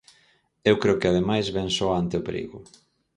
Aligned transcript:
Eu 0.69 0.75
creo 0.81 0.99
que, 0.99 1.09
ademais, 1.09 1.53
vén 1.55 1.69
soa 1.77 1.95
ante 2.01 2.15
o 2.19 2.25
perigo. 2.27 2.59